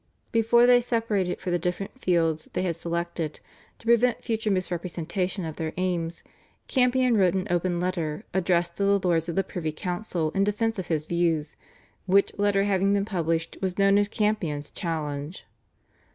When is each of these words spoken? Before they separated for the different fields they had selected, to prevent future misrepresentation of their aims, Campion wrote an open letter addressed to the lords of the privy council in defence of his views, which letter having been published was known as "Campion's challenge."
Before 0.31 0.65
they 0.65 0.81
separated 0.81 1.39
for 1.39 1.51
the 1.51 1.59
different 1.59 2.01
fields 2.01 2.49
they 2.53 2.63
had 2.63 2.75
selected, 2.75 3.39
to 3.77 3.85
prevent 3.85 4.23
future 4.23 4.49
misrepresentation 4.49 5.45
of 5.45 5.57
their 5.57 5.73
aims, 5.77 6.23
Campion 6.67 7.17
wrote 7.17 7.35
an 7.35 7.45
open 7.51 7.79
letter 7.79 8.25
addressed 8.33 8.77
to 8.77 8.83
the 8.97 9.07
lords 9.07 9.29
of 9.29 9.35
the 9.35 9.43
privy 9.43 9.71
council 9.71 10.31
in 10.31 10.43
defence 10.43 10.79
of 10.79 10.87
his 10.87 11.05
views, 11.05 11.55
which 12.07 12.35
letter 12.39 12.63
having 12.63 12.91
been 12.93 13.05
published 13.05 13.57
was 13.61 13.77
known 13.77 13.99
as 13.99 14.07
"Campion's 14.07 14.71
challenge." 14.71 15.45